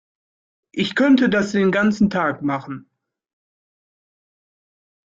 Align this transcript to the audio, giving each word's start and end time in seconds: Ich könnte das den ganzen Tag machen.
Ich 0.71 0.95
könnte 0.95 1.29
das 1.29 1.51
den 1.51 1.71
ganzen 1.71 2.09
Tag 2.09 2.41
machen. 2.41 2.89